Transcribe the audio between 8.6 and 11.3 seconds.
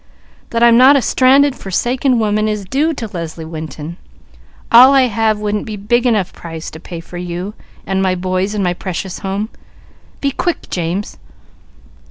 my precious home. Be quick James!"